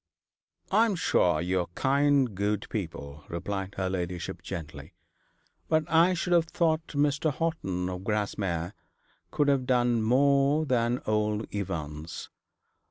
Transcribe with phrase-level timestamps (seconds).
[0.71, 4.95] 'I am sure you are kind good people,' replied her ladyship gently;
[5.69, 7.31] 'but I should have thought Mr.
[7.31, 8.73] Horton, of Grasmere,
[9.29, 12.31] could have done more than old Evans.